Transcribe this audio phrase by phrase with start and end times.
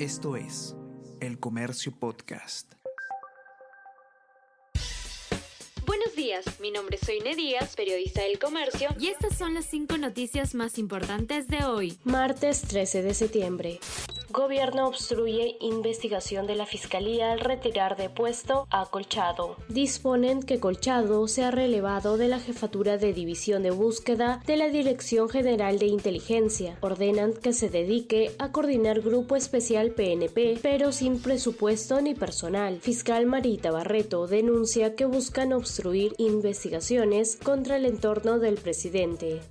[0.00, 0.74] Esto es
[1.20, 2.72] El Comercio Podcast.
[5.86, 9.96] Buenos días, mi nombre es Soine Díaz, periodista del Comercio, y estas son las cinco
[9.96, 13.78] noticias más importantes de hoy, martes 13 de septiembre.
[14.34, 19.54] Gobierno obstruye investigación de la Fiscalía al retirar de puesto a Colchado.
[19.68, 25.28] Disponen que Colchado sea relevado de la jefatura de división de búsqueda de la Dirección
[25.28, 26.76] General de Inteligencia.
[26.80, 32.80] Ordenan que se dedique a coordinar grupo especial PNP, pero sin presupuesto ni personal.
[32.80, 39.42] Fiscal Marita Barreto denuncia que buscan obstruir investigaciones contra el entorno del presidente.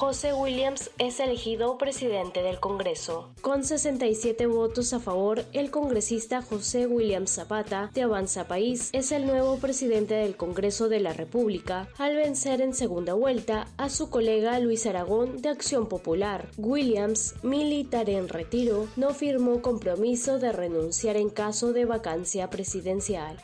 [0.00, 3.34] José Williams es elegido presidente del Congreso.
[3.42, 9.26] Con 67 votos a favor, el congresista José Williams Zapata de Avanza País es el
[9.26, 14.58] nuevo presidente del Congreso de la República al vencer en segunda vuelta a su colega
[14.58, 16.48] Luis Aragón de Acción Popular.
[16.56, 23.36] Williams, militar en retiro, no firmó compromiso de renunciar en caso de vacancia presidencial.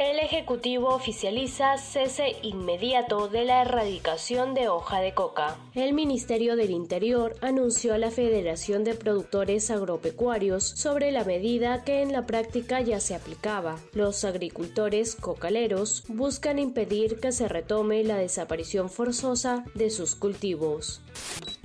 [0.00, 5.58] El Ejecutivo oficializa cese inmediato de la erradicación de hoja de coca.
[5.74, 12.00] El Ministerio del Interior anunció a la Federación de Productores Agropecuarios sobre la medida que
[12.00, 13.78] en la práctica ya se aplicaba.
[13.92, 21.02] Los agricultores cocaleros buscan impedir que se retome la desaparición forzosa de sus cultivos.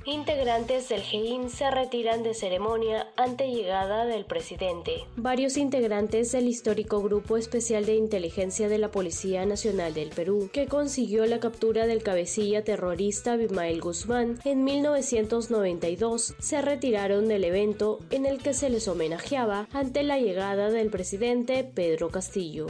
[0.08, 5.04] Integrantes del GEIN se retiran de ceremonia ante llegada del presidente.
[5.16, 10.68] Varios integrantes del histórico Grupo Especial de Inteligencia de la Policía Nacional del Perú, que
[10.68, 18.28] consiguió la captura del cabecilla terrorista Abimael Guzmán en 1992, se retiraron del evento en
[18.28, 22.68] el que se les homenajeaba ante la llegada del presidente Pedro Castillo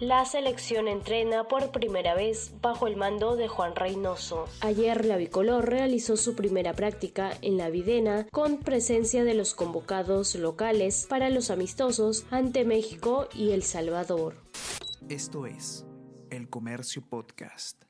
[0.00, 4.46] la selección entrena por primera vez bajo el mando de Juan Reynoso.
[4.60, 10.34] Ayer la bicolor realizó su primera práctica en la Videna con presencia de los convocados
[10.36, 14.36] locales para los amistosos ante México y El Salvador.
[15.08, 15.84] Esto es
[16.30, 17.87] El Comercio Podcast.